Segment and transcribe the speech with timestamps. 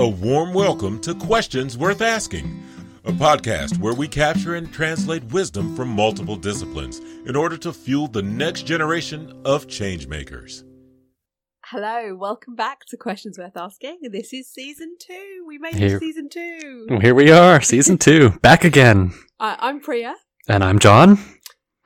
[0.00, 2.62] A warm welcome to Questions Worth Asking,
[3.04, 8.08] a podcast where we capture and translate wisdom from multiple disciplines in order to fuel
[8.08, 10.64] the next generation of changemakers.
[11.66, 13.98] Hello, welcome back to Questions Worth Asking.
[14.10, 15.44] This is season two.
[15.46, 16.86] We made Here- it to season two.
[17.02, 19.12] Here we are, season two, back again.
[19.38, 20.14] Uh, I'm Priya.
[20.48, 21.18] And I'm John.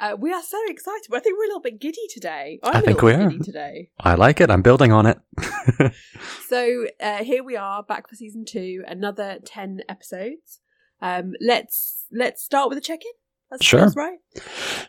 [0.04, 1.06] Uh, we are so excited.
[1.14, 2.58] I think we're a little bit giddy today.
[2.62, 3.30] I'm I a think little we bit are.
[3.30, 3.90] giddy today.
[3.98, 4.50] I like it.
[4.50, 5.18] I'm building on it.
[6.48, 8.84] So uh, here we are, back for season two.
[8.86, 10.60] Another ten episodes.
[11.00, 13.10] Um, let's let's start with a check-in.
[13.50, 13.80] That's, Sure.
[13.80, 14.18] that's right.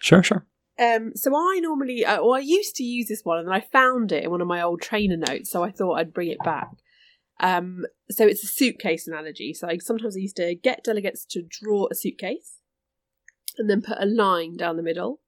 [0.01, 0.45] sure, sure.
[0.77, 3.61] Um, so I normally, uh, well, I used to use this one, and then I
[3.61, 6.43] found it in one of my old trainer notes, so I thought I'd bring it
[6.43, 6.67] back.
[7.39, 9.53] Um, so it's a suitcase analogy.
[9.53, 12.57] So I, sometimes I used to get delegates to draw a suitcase,
[13.57, 15.21] and then put a line down the middle,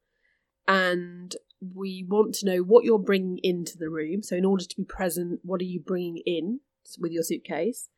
[0.67, 4.22] and we want to know what you're bringing into the room.
[4.22, 6.59] So in order to be present, what are you bringing in
[7.00, 7.89] with your suitcase?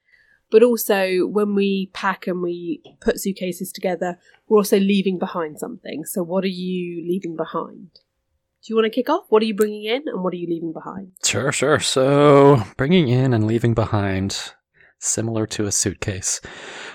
[0.51, 6.05] But also, when we pack and we put suitcases together, we're also leaving behind something.
[6.05, 7.91] So, what are you leaving behind?
[7.93, 9.25] Do you want to kick off?
[9.29, 11.11] What are you bringing in and what are you leaving behind?
[11.23, 11.79] Sure, sure.
[11.79, 14.53] So, bringing in and leaving behind,
[14.97, 16.41] similar to a suitcase.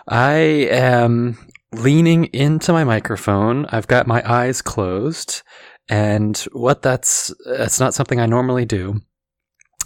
[0.08, 0.34] I
[0.70, 1.38] am
[1.74, 3.66] leaning into my microphone.
[3.66, 5.42] I've got my eyes closed.
[5.88, 9.00] And what that's, that's not something I normally do.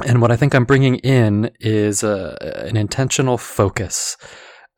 [0.07, 4.17] And what I think I'm bringing in is an intentional focus.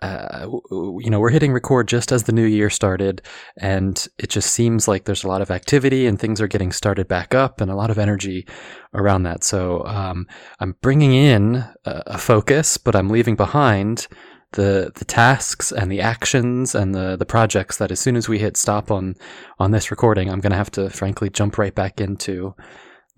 [0.00, 3.20] Uh, you know, we're hitting record just as the new year started,
[3.58, 7.06] and it just seems like there's a lot of activity and things are getting started
[7.06, 8.46] back up and a lot of energy
[8.94, 9.44] around that.
[9.44, 10.26] So um,
[10.58, 14.08] I'm bringing in a, a focus, but I'm leaving behind
[14.52, 18.38] the the tasks and the actions and the the projects that as soon as we
[18.38, 19.14] hit stop on
[19.58, 22.54] on this recording, I'm going to have to frankly jump right back into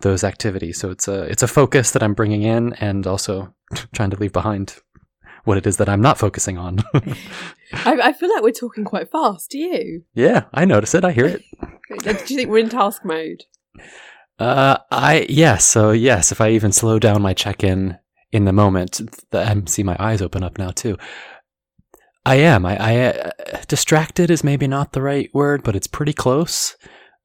[0.01, 0.79] those activities.
[0.79, 3.55] So it's a it's a focus that I'm bringing in and also
[3.95, 4.77] trying to leave behind
[5.45, 6.79] what it is that I'm not focusing on.
[7.73, 9.51] I, I feel like we're talking quite fast.
[9.51, 10.05] Do you?
[10.15, 11.05] yeah, I notice it.
[11.05, 11.43] I hear it.
[12.03, 13.45] Do you think we're in task mode?
[14.39, 15.65] Uh, I yes.
[15.65, 17.99] So yes, if I even slow down my check-in in
[18.45, 19.01] the moment,
[19.31, 20.97] the, I see my eyes open up now too.
[22.25, 22.65] I am.
[22.65, 23.31] I, I uh,
[23.69, 26.77] distracted is maybe not the right word, but it's pretty close.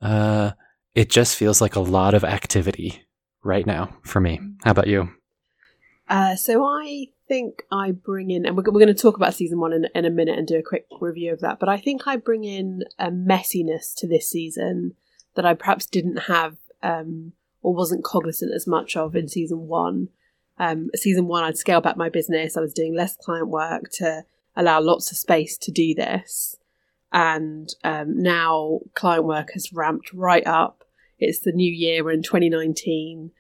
[0.02, 0.52] Uh,
[0.96, 3.04] it just feels like a lot of activity
[3.44, 4.40] right now for me.
[4.64, 5.10] How about you?
[6.10, 9.60] Uh, so I think I bring in, and we're, we're going to talk about season
[9.60, 11.60] one in, in a minute and do a quick review of that.
[11.60, 14.94] But I think I bring in a messiness to this season
[15.36, 20.10] that I perhaps didn't have um, or wasn't cognizant as much of in season one.
[20.60, 22.58] Um, season one, I'd scale back my business.
[22.58, 24.26] I was doing less client work to
[24.56, 26.58] allow lots of space to do this.
[27.14, 30.84] And um, now client work has ramped right up.
[31.20, 33.32] It's the new year, we're in 2019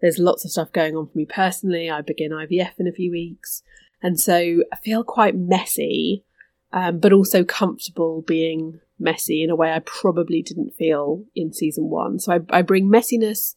[0.00, 1.90] there's lots of stuff going on for me personally.
[1.90, 3.62] I begin IVF in a few weeks.
[4.02, 6.24] And so I feel quite messy,
[6.72, 11.88] um, but also comfortable being messy in a way I probably didn't feel in season
[11.88, 12.18] one.
[12.18, 13.56] So I, I bring messiness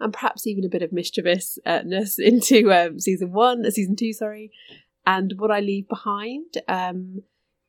[0.00, 4.50] and perhaps even a bit of mischievousness into um, season one, uh, season two, sorry.
[5.06, 7.22] And what I leave behind um,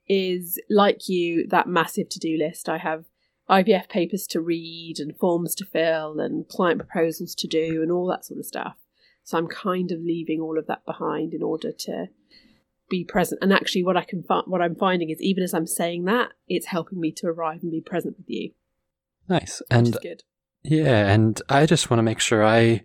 [0.07, 2.67] is, like you, that massive to do list.
[2.69, 3.05] I have
[3.49, 8.07] IVF papers to read and forms to fill and client proposals to do and all
[8.07, 8.75] that sort of stuff.
[9.23, 12.07] So I'm kind of leaving all of that behind in order to
[12.89, 13.39] be present.
[13.41, 16.31] And actually, what I can fi- what I'm finding is even as I'm saying that,
[16.47, 18.51] it's helping me to arrive and be present with you,
[19.29, 19.59] Nice.
[19.61, 20.23] which And is good.
[20.63, 22.83] Yeah, and I just want to make sure I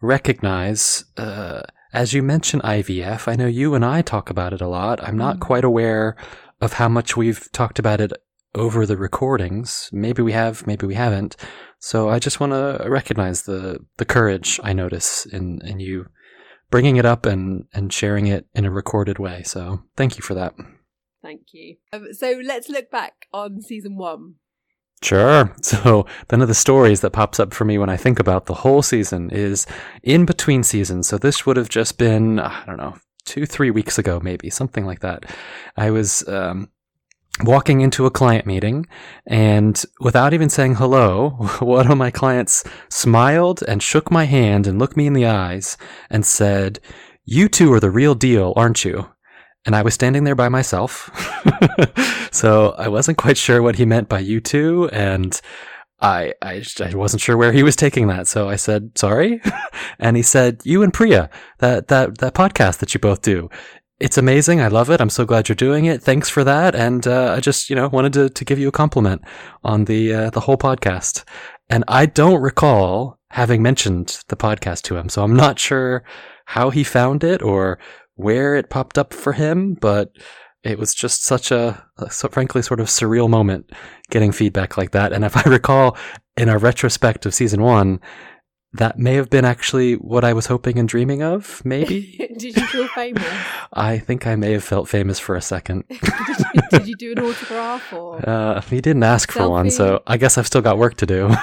[0.00, 1.62] recognize, uh,
[1.92, 5.02] as you mention IVF, I know you and I talk about it a lot.
[5.02, 5.40] I'm not Mm.
[5.40, 6.16] quite aware
[6.60, 8.12] of how much we've talked about it
[8.54, 9.90] over the recordings.
[9.92, 11.36] Maybe we have, maybe we haven't.
[11.78, 16.06] So I just want to recognize the the courage I notice in in you
[16.70, 19.42] bringing it up and and sharing it in a recorded way.
[19.44, 20.54] So thank you for that.
[21.22, 21.76] Thank you.
[21.92, 24.34] Um, so let's look back on season one.
[25.02, 25.54] Sure.
[25.62, 28.54] So, one of the stories that pops up for me when I think about the
[28.54, 29.66] whole season is
[30.02, 31.08] in between seasons.
[31.08, 34.86] So, this would have just been, I don't know, two, three weeks ago, maybe, something
[34.86, 35.24] like that.
[35.76, 36.70] I was um,
[37.44, 38.86] walking into a client meeting,
[39.26, 41.30] and without even saying hello,
[41.60, 45.76] one of my clients smiled and shook my hand and looked me in the eyes
[46.10, 46.80] and said,
[47.24, 49.08] You two are the real deal, aren't you?
[49.64, 51.10] And I was standing there by myself.
[52.32, 55.40] so I wasn't quite sure what he meant by you two, and
[56.00, 58.26] I, I I wasn't sure where he was taking that.
[58.26, 59.40] So I said sorry,
[59.98, 63.50] and he said you and Priya that that that podcast that you both do.
[64.00, 64.60] It's amazing.
[64.60, 65.00] I love it.
[65.00, 66.00] I'm so glad you're doing it.
[66.00, 66.76] Thanks for that.
[66.76, 69.22] And uh, I just, you know, wanted to, to give you a compliment
[69.64, 71.24] on the uh, the whole podcast.
[71.68, 76.04] And I don't recall having mentioned the podcast to him, so I'm not sure
[76.46, 77.78] how he found it or
[78.18, 80.10] where it popped up for him, but
[80.64, 83.70] it was just such a, a so frankly sort of surreal moment
[84.10, 85.12] getting feedback like that.
[85.12, 85.96] And if I recall
[86.36, 88.00] in a retrospect of season one,
[88.74, 92.16] that may have been actually what I was hoping and dreaming of, maybe.
[92.38, 93.24] did you feel famous?
[93.72, 95.84] I think I may have felt famous for a second.
[95.88, 98.28] did, you, did you do an autograph or?
[98.28, 101.28] Uh, he didn't ask for one, so I guess I've still got work to do.
[101.30, 101.36] I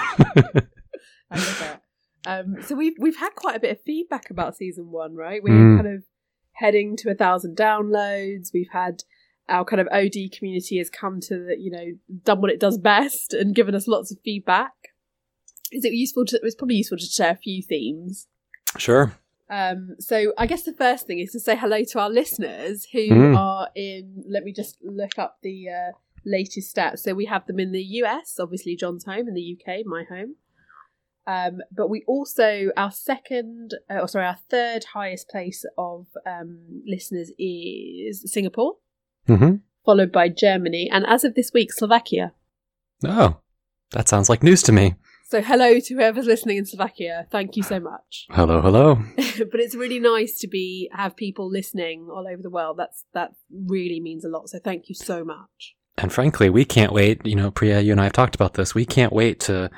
[1.32, 1.80] love it.
[2.28, 5.42] Um, so we've we've had quite a bit of feedback about season one, right?
[5.44, 5.78] We're Mm.
[5.84, 6.04] kind of
[6.56, 8.50] heading to a thousand downloads.
[8.54, 9.04] We've had
[9.48, 11.86] our kind of OD community has come to the, you know
[12.24, 14.72] done what it does best and given us lots of feedback.
[15.72, 16.40] Is it useful to?
[16.44, 18.28] It's probably useful to share a few themes.
[18.78, 19.14] sure.
[19.48, 23.10] Um, so I guess the first thing is to say hello to our listeners who
[23.10, 23.38] Mm.
[23.38, 24.24] are in.
[24.28, 25.92] Let me just look up the uh,
[26.26, 27.00] latest stats.
[27.00, 30.38] So we have them in the US, obviously John's home, in the UK, my home.
[31.28, 36.84] Um, but we also our second, uh, or sorry, our third highest place of um,
[36.86, 38.76] listeners is Singapore,
[39.28, 39.56] hmm
[39.86, 42.34] followed by Germany, and as of this week, Slovakia.
[43.06, 43.38] Oh,
[43.92, 44.96] that sounds like news to me.
[45.28, 47.28] So hello to whoever's listening in Slovakia.
[47.32, 48.28] Thank you so much.
[48.30, 48.96] Hello, hello.
[49.16, 52.78] but it's really nice to be have people listening all over the world.
[52.78, 54.50] That's that really means a lot.
[54.50, 55.76] So thank you so much.
[55.98, 57.26] And frankly, we can't wait.
[57.26, 58.76] You know, Priya, you and I have talked about this.
[58.76, 59.72] We can't wait to,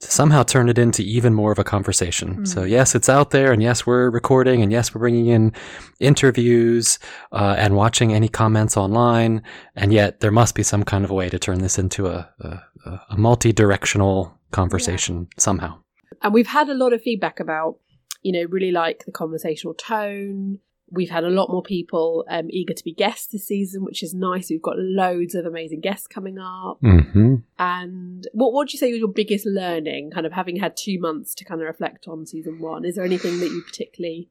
[0.00, 2.38] to somehow turn it into even more of a conversation.
[2.38, 2.48] Mm.
[2.48, 5.52] So, yes, it's out there, and yes, we're recording, and yes, we're bringing in
[6.00, 6.98] interviews
[7.32, 9.42] uh, and watching any comments online.
[9.74, 12.28] And yet, there must be some kind of a way to turn this into a,
[12.40, 15.78] a, a multi directional conversation somehow.
[16.22, 17.78] And we've had a lot of feedback about,
[18.22, 20.58] you know, really like the conversational tone.
[20.90, 24.14] We've had a lot more people um, eager to be guests this season, which is
[24.14, 24.50] nice.
[24.50, 26.80] We've got loads of amazing guests coming up.
[26.82, 27.36] Mm-hmm.
[27.58, 31.34] And what would you say was your biggest learning, kind of having had two months
[31.36, 32.84] to kind of reflect on season one?
[32.84, 34.28] Is there anything that you particularly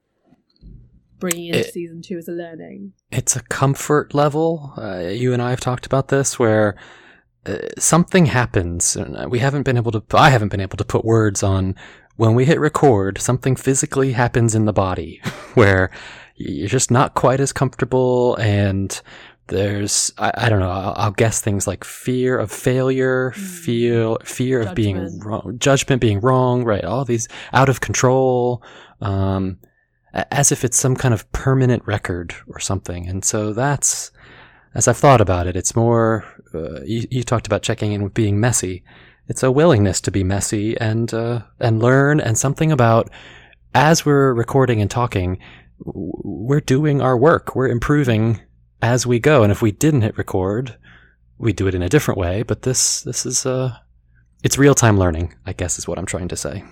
[1.20, 2.94] bringing into It- season two as a learning?
[3.12, 4.74] it's a comfort level.
[4.78, 6.76] Uh, you and I have talked about this where
[7.46, 8.96] uh, something happens.
[8.96, 11.76] And we haven't been able to, I haven't been able to put words on
[12.16, 15.20] when we hit record, something physically happens in the body
[15.56, 15.90] where
[16.36, 19.02] you're just not quite as comfortable and
[19.48, 23.36] there's, I, I don't know, I'll, I'll guess things like fear of failure, Mm.
[23.38, 25.26] feel, fear of being Judgment.
[25.26, 26.84] wrong, judgment being wrong, right?
[26.86, 28.64] All these out of control,
[29.02, 29.60] um,
[30.14, 33.08] as if it's some kind of permanent record or something.
[33.08, 34.12] And so that's,
[34.76, 38.14] as I've thought about it, it's more, uh, you, you talked about checking in with
[38.14, 38.84] being messy.
[39.28, 43.10] It's a willingness to be messy and, uh, and learn and something about
[43.76, 45.40] as we're recording and talking,
[45.80, 47.56] we're doing our work.
[47.56, 48.42] We're improving
[48.82, 49.44] as we go.
[49.44, 50.78] And if we didn't hit record,
[51.38, 52.44] we'd do it in a different way.
[52.44, 53.78] But this, this is, uh,
[54.44, 56.64] it's real time learning, I guess is what I'm trying to say.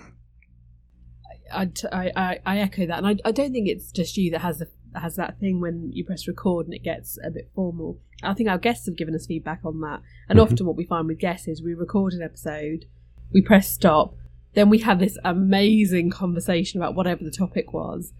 [1.52, 4.40] I, I, I- I echo that, and I, I don't think it's just you that
[4.40, 4.68] has the,
[4.98, 7.98] has that thing when you press record and it gets a bit formal.
[8.22, 10.42] I think our guests have given us feedback on that, and Mhm.
[10.44, 12.86] often what we find with guests is we record an episode,
[13.32, 14.14] we press stop,
[14.54, 18.12] then we have this amazing conversation about whatever the topic was,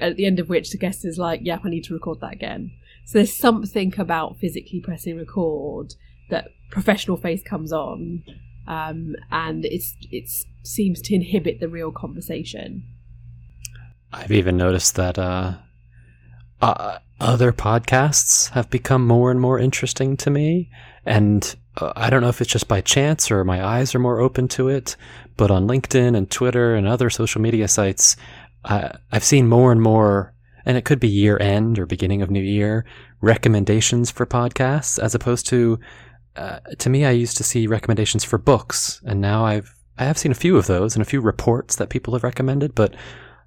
[0.00, 2.32] at the end of which the guest is like, "Yeah, I need to record that
[2.32, 2.72] again."
[3.04, 5.94] So there's something about physically pressing record
[6.30, 8.22] that professional face comes on,
[8.66, 10.28] um, and it's it
[10.62, 12.84] seems to inhibit the real conversation.
[14.12, 15.54] I've even noticed that uh,
[16.60, 20.70] uh, other podcasts have become more and more interesting to me.
[21.06, 24.20] And uh, I don't know if it's just by chance or my eyes are more
[24.20, 24.96] open to it,
[25.36, 28.16] but on LinkedIn and Twitter and other social media sites,
[28.64, 32.30] uh, I've seen more and more, and it could be year end or beginning of
[32.30, 32.84] new year,
[33.20, 35.78] recommendations for podcasts as opposed to.
[36.34, 40.18] Uh, to me, I used to see recommendations for books, and now I've I have
[40.18, 42.94] seen a few of those and a few reports that people have recommended, but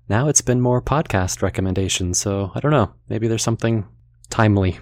[0.07, 2.19] now it's been more podcast recommendations.
[2.19, 2.93] So I don't know.
[3.09, 3.85] Maybe there's something
[4.29, 4.77] timely.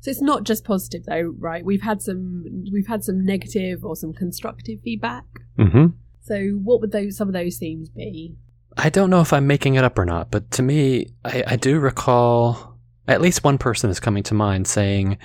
[0.00, 1.64] So it's not just positive though, right?
[1.64, 5.24] We've had some we've had some negative or some constructive feedback.
[5.56, 5.86] hmm
[6.20, 8.36] So what would those some of those themes be?
[8.76, 11.56] I don't know if I'm making it up or not, but to me, I, I
[11.56, 15.18] do recall at least one person is coming to mind saying,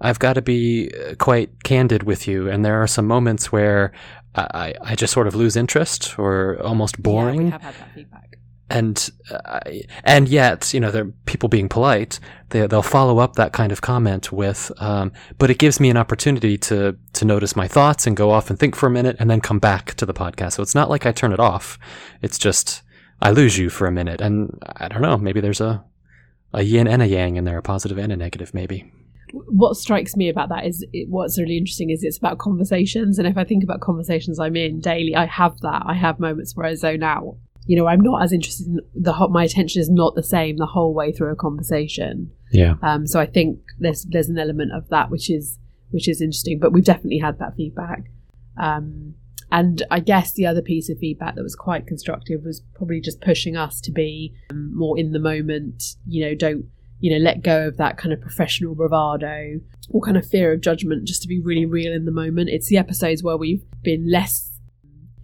[0.00, 2.48] I've got to be uh, quite candid with you.
[2.48, 3.92] And there are some moments where
[4.34, 7.40] I, I just sort of lose interest or almost boring.
[7.40, 8.38] Yeah, we have had that feedback.
[8.70, 9.60] and uh,
[10.04, 13.80] and yet you know they're people being polite they, they'll follow up that kind of
[13.82, 18.16] comment with um, but it gives me an opportunity to to notice my thoughts and
[18.16, 20.62] go off and think for a minute and then come back to the podcast so
[20.62, 21.78] it's not like i turn it off
[22.22, 22.82] it's just
[23.24, 25.82] i lose you for a minute and i don't know maybe there's a
[26.52, 28.84] a yin and a yang in there a positive and a negative maybe
[29.64, 33.26] What strikes me about that is it, what's really interesting is it's about conversations, and
[33.26, 35.82] if I think about conversations I'm in daily, I have that.
[35.92, 37.34] I have moments where I zone out.
[37.66, 40.56] you know, I'm not as interested in the whole, my attention is not the same
[40.58, 42.30] the whole way through a conversation.
[42.52, 42.74] Yeah.
[42.82, 45.58] Um, so I think there's there's an element of that which is
[45.90, 48.04] which is interesting, but we've definitely had that feedback.
[48.60, 49.14] Um,
[49.54, 53.20] and I guess the other piece of feedback that was quite constructive was probably just
[53.20, 55.94] pushing us to be um, more in the moment.
[56.08, 56.64] You know, don't
[56.98, 60.60] you know let go of that kind of professional bravado or kind of fear of
[60.60, 62.50] judgment, just to be really real in the moment.
[62.50, 64.58] It's the episodes where we've been less,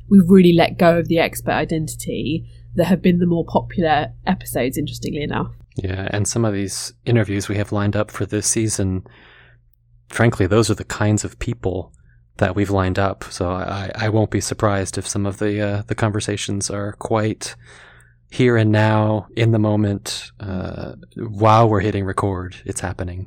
[0.08, 4.78] we've really let go of the expert identity that have been the more popular episodes.
[4.78, 5.50] Interestingly enough.
[5.74, 9.04] Yeah, and some of these interviews we have lined up for this season,
[10.08, 11.92] frankly, those are the kinds of people
[12.40, 13.24] that we've lined up.
[13.30, 17.54] So I, I won't be surprised if some of the uh, the conversations are quite
[18.30, 22.56] here and now, in the moment, uh, while we're hitting record.
[22.64, 23.26] It's happening.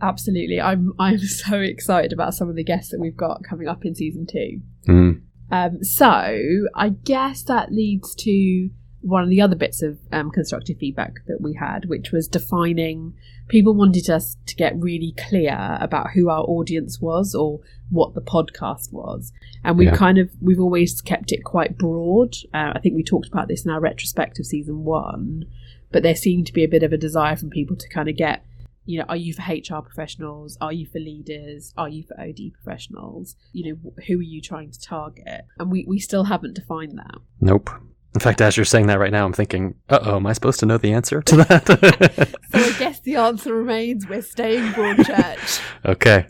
[0.00, 3.84] Absolutely, I'm I'm so excited about some of the guests that we've got coming up
[3.84, 4.60] in season two.
[4.88, 5.22] Mm.
[5.52, 6.38] Um, so
[6.76, 8.70] I guess that leads to
[9.02, 13.14] one of the other bits of um, constructive feedback that we had, which was defining.
[13.48, 18.20] People wanted us to get really clear about who our audience was or what the
[18.20, 19.32] podcast was,
[19.64, 19.96] and we've Yeah.
[19.96, 22.34] kind of we've always kept it quite broad.
[22.54, 25.44] Uh, I think we talked about this in our retrospective season one,
[25.90, 28.16] but there seemed to be a bit of a desire from people to kind of
[28.16, 28.44] get.
[28.86, 30.56] You know, are you for HR professionals?
[30.60, 31.72] Are you for leaders?
[31.76, 33.36] Are you for OD professionals?
[33.52, 35.42] You know, who are you trying to target?
[35.58, 37.18] And we, we still haven't defined that.
[37.40, 37.70] Nope.
[38.14, 40.58] In fact, as you're saying that right now, I'm thinking, uh oh, am I supposed
[40.60, 42.34] to know the answer to that?
[42.50, 45.60] So I guess the answer remains we're staying broad church.
[45.84, 46.26] okay.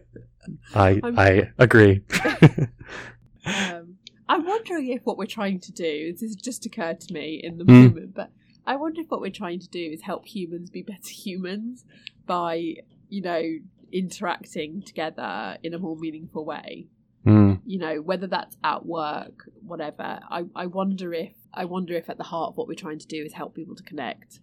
[0.75, 2.03] I I'm- I agree.
[3.47, 3.97] um,
[4.29, 7.59] I'm wondering if what we're trying to do, this has just occurred to me in
[7.59, 7.83] the Hmm.
[7.87, 8.31] moment, but
[8.67, 11.85] I wonder if what we're trying to do is help humans be better humans
[12.27, 12.75] by,
[13.09, 13.43] you know,
[13.93, 16.87] interacting together in a more meaningful way.
[17.27, 20.21] Mm, You know, whether that's at work, whatever.
[20.31, 23.07] I, I wonder if I wonder if at the heart of what we're trying to
[23.07, 24.41] do is help people to connect.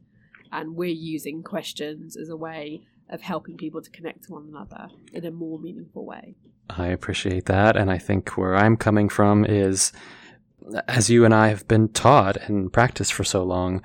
[0.52, 4.90] And we're using questions as a way of helping people to connect to one another
[5.14, 6.36] in a more meaningful way.
[6.70, 7.78] I appreciate that.
[7.78, 9.92] And I think where I'm coming from is,
[10.88, 13.82] as you and I have been taught and practiced for so long,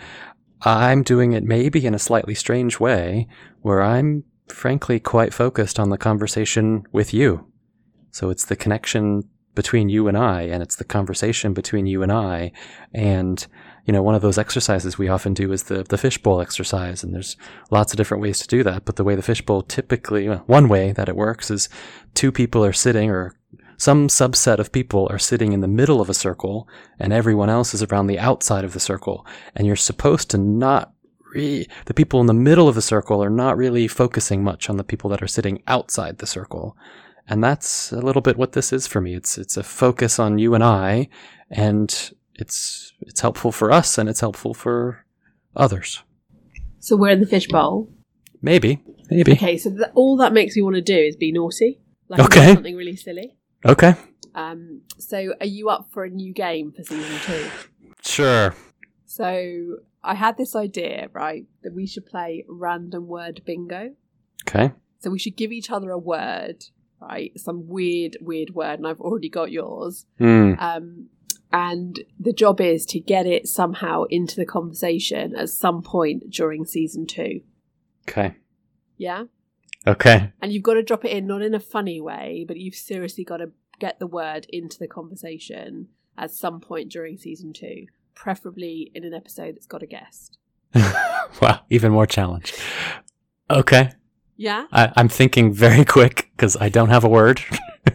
[0.62, 3.29] I'm doing it maybe in a slightly strange way
[3.61, 7.47] where I'm frankly quite focused on the conversation with you.
[8.11, 12.11] So it's the connection between you and I, and it's the conversation between you and
[12.11, 12.52] I.
[12.94, 13.47] And,
[13.85, 17.02] you know, one of those exercises we often do is the, the fishbowl exercise.
[17.02, 17.37] And there's
[17.71, 18.85] lots of different ways to do that.
[18.85, 21.68] But the way the fishbowl typically, one way that it works is
[22.14, 23.35] two people are sitting or
[23.76, 26.68] some subset of people are sitting in the middle of a circle
[27.00, 29.26] and everyone else is around the outside of the circle.
[29.56, 30.92] And you're supposed to not
[31.35, 34.76] re- the people in the middle of the circle are not really focusing much on
[34.76, 36.76] the people that are sitting outside the circle.
[37.29, 39.14] And that's a little bit what this is for me.
[39.14, 41.09] It's it's a focus on you and I
[41.50, 45.05] and it's it's helpful for us and it's helpful for
[45.57, 46.02] others.
[46.81, 47.88] So we're in the fishbowl.
[48.43, 48.81] Maybe.
[49.11, 49.33] Maybe.
[49.33, 51.81] Okay, so th- all that makes me want to do is be naughty.
[52.09, 52.55] Like Okay.
[52.55, 53.37] something really silly.
[53.64, 53.95] Okay.
[54.35, 57.47] Um, so are you up for a new game for season two?
[58.05, 58.55] Sure.
[59.07, 63.95] So I had this idea, right, that we should play random word bingo.
[64.49, 64.73] Okay.
[64.99, 66.64] So we should give each other a word,
[67.02, 67.32] right?
[67.38, 70.06] Some weird, weird word, and I've already got yours.
[70.18, 70.54] Hmm.
[70.59, 71.09] Um,
[71.52, 76.64] and the job is to get it somehow into the conversation at some point during
[76.64, 77.42] season two.
[78.09, 78.37] Okay.
[78.97, 79.25] Yeah?
[79.87, 80.32] Okay.
[80.40, 83.25] And you've got to drop it in, not in a funny way, but you've seriously
[83.25, 88.90] got to get the word into the conversation at some point during season two, preferably
[88.94, 90.38] in an episode that's got a guest.
[90.75, 91.61] wow.
[91.68, 92.54] Even more challenge.
[93.50, 93.90] Okay.
[94.43, 94.67] Yeah?
[94.73, 97.41] I, I'm thinking very quick because I don't have a word.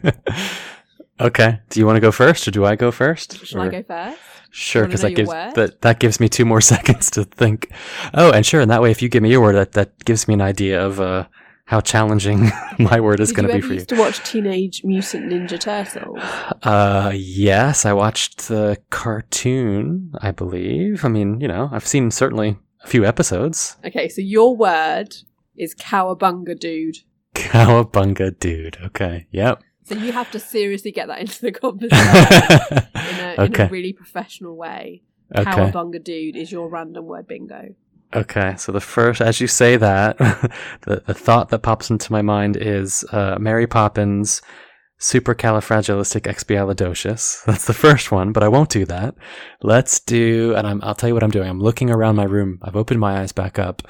[1.19, 1.59] okay.
[1.69, 3.45] Do you want to go first or do I go first?
[3.45, 4.19] Shall Or- I go first?
[4.49, 5.53] Sure, because that gives word?
[5.55, 7.69] that that gives me two more seconds to think.
[8.13, 10.27] Oh, and sure, and that way, if you give me your word, that that gives
[10.27, 11.27] me an idea of uh,
[11.65, 12.49] how challenging
[12.79, 13.73] my word is going to be for you.
[13.75, 16.17] used to watch Teenage Mutant Ninja Turtles?
[16.63, 20.13] Uh, yes, I watched the cartoon.
[20.21, 21.03] I believe.
[21.05, 23.75] I mean, you know, I've seen certainly a few episodes.
[23.85, 25.13] Okay, so your word
[25.57, 26.97] is cowabunga dude.
[27.35, 28.77] Cowabunga, dude.
[28.83, 29.27] Okay.
[29.31, 29.63] Yep.
[29.85, 31.95] So you have to seriously get that into the conversation
[32.95, 35.03] in, a, in a really professional way.
[35.35, 35.49] Okay.
[35.49, 37.75] Cowabunga dude is your random word bingo.
[38.15, 40.17] Okay, so the first, as you say that,
[40.81, 44.41] the, the thought that pops into my mind is uh, Mary Poppins
[44.99, 47.43] supercalifragilisticexpialidocious.
[47.45, 49.15] That's the first one, but I won't do that.
[49.61, 51.49] Let's do, and I'm, I'll tell you what I'm doing.
[51.49, 52.59] I'm looking around my room.
[52.61, 53.85] I've opened my eyes back up,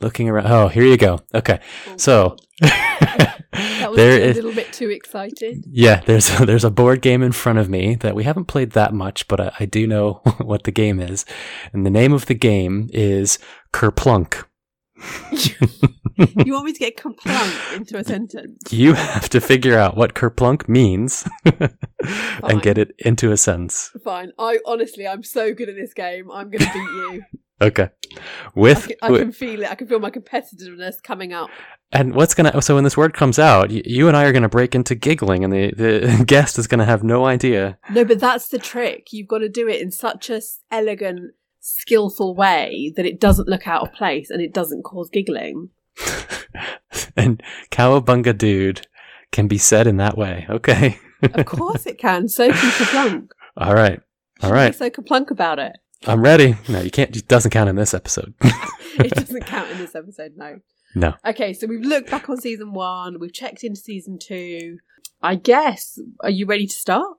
[0.00, 0.46] looking around.
[0.46, 1.20] Oh, here you go.
[1.34, 2.36] Okay, Oh, so.
[3.52, 5.64] That was There a is- little bit too excited.
[5.68, 8.94] Yeah, there's there's a board game in front of me that we haven't played that
[8.94, 11.24] much, but I, I do know what the game is,
[11.72, 13.38] and the name of the game is
[13.72, 14.44] Kerplunk.
[16.44, 18.70] You want me to get kerplunk into a sentence?
[18.70, 23.90] You have to figure out what Kerplunk means and get it into a sentence.
[24.04, 24.32] Fine.
[24.38, 26.30] I honestly, I'm so good at this game.
[26.30, 27.22] I'm going to beat you.
[27.60, 27.90] Okay.
[28.16, 28.20] I
[28.54, 29.70] With can, I can feel it.
[29.70, 31.50] I can feel my competitiveness coming up.
[31.92, 34.48] and what's gonna so when this word comes out, you, you and I are gonna
[34.48, 37.78] break into giggling, and the the guest is gonna have no idea.
[37.90, 39.12] No, but that's the trick.
[39.12, 40.40] You've got to do it in such a
[40.70, 45.70] elegant, skillful way that it doesn't look out of place and it doesn't cause giggling.
[47.16, 48.86] and cowabunga dude
[49.30, 50.46] can be said in that way.
[50.48, 50.98] Okay.
[51.22, 52.28] Of course it can.
[52.28, 53.30] So can Kerplunk.
[53.56, 54.00] All right.
[54.42, 54.74] All right.
[54.74, 55.76] So Kerplunk about it.
[56.06, 56.56] I'm ready.
[56.68, 57.14] No, you can't.
[57.14, 58.34] It doesn't count in this episode.
[58.98, 60.58] It doesn't count in this episode, no.
[60.94, 61.14] no.
[61.24, 63.18] Okay, so we've looked back on season one.
[63.18, 64.78] We've checked into season two.
[65.22, 65.98] I guess.
[66.20, 67.16] Are you ready to start?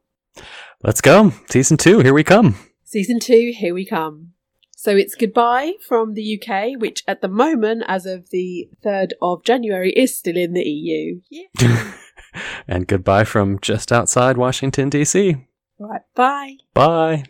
[0.84, 1.32] Let's go.
[1.50, 2.00] Season two.
[2.00, 2.56] Here we come.
[2.84, 4.34] Season two, here we come.
[4.76, 9.44] So it's goodbye from the UK, which at the moment, as of the 3rd of
[9.44, 11.22] January, is still in the EU.
[11.30, 11.94] Yeah.
[12.68, 15.38] and goodbye from just outside Washington D.C.
[15.80, 16.58] Right, bye.
[16.74, 17.24] Bye.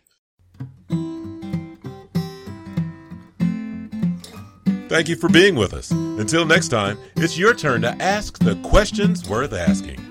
[4.92, 5.90] Thank you for being with us.
[5.92, 10.11] Until next time, it's your turn to ask the questions worth asking.